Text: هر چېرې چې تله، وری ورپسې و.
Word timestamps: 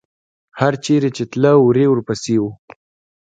هر 0.59 0.73
چېرې 0.85 1.09
چې 1.17 1.23
تله، 1.31 1.51
وری 1.65 1.85
ورپسې 1.89 2.35
و. 2.41 2.43